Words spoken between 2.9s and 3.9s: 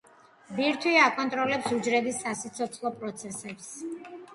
პროცესებს.